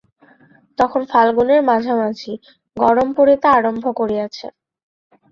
[0.77, 2.33] তখন ফাল্গুনের মাঝামাঝি,
[2.77, 4.45] গরম পড়িতে আরম্ভ করিয়াছে।